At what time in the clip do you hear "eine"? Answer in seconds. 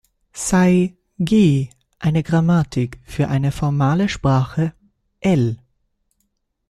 1.99-2.23, 3.27-3.51